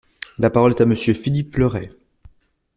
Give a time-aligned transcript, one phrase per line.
[0.39, 1.91] La parole est à Monsieur Philippe Le Ray.